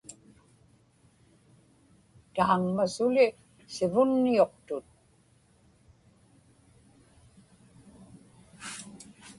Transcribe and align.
taaŋma 2.35 2.85
suli 2.95 3.25
sivunniuqtut 3.73 4.85